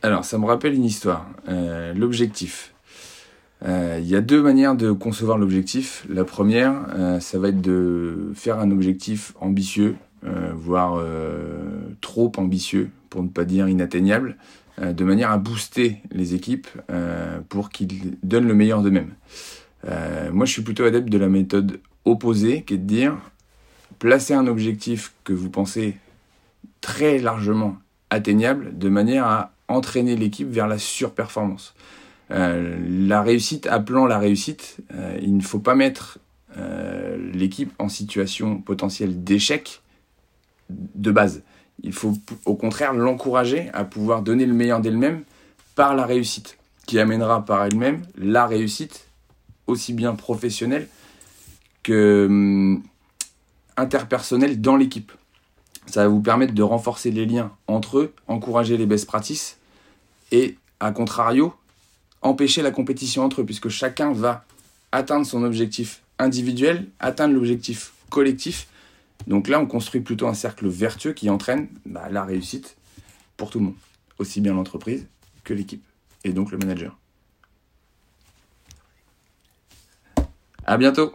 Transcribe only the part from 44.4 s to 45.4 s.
le meilleur d'elle-même